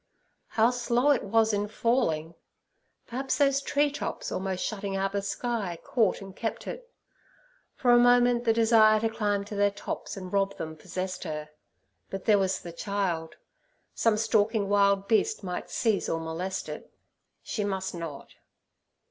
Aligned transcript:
How 0.57 0.71
slow 0.71 1.11
it 1.11 1.21
was 1.23 1.53
in 1.53 1.67
falling! 1.67 2.33
Perhaps 3.05 3.37
those 3.37 3.61
tree 3.61 3.91
tops, 3.91 4.31
almost 4.31 4.65
shutting 4.65 4.95
out 4.95 5.11
the 5.11 5.21
sky, 5.21 5.77
caught 5.83 6.21
and 6.23 6.35
kept 6.35 6.65
it. 6.65 6.89
For 7.75 7.91
a 7.91 7.99
moment 7.99 8.43
the 8.43 8.51
desire 8.51 8.99
to 9.01 9.09
climb 9.09 9.45
to 9.45 9.55
their 9.55 9.69
tops 9.69 10.17
and 10.17 10.33
rob 10.33 10.57
them 10.57 10.75
possessed 10.75 11.23
her; 11.23 11.49
but 12.09 12.25
there 12.25 12.39
was 12.39 12.61
the 12.61 12.73
child—some 12.73 14.17
stalking 14.17 14.69
wild 14.69 15.07
beast 15.07 15.43
might 15.43 15.69
seize 15.69 16.09
or 16.09 16.19
molest 16.19 16.67
it. 16.67 16.91
She 17.43 17.63
must 17.63 17.93
not. 17.93 18.33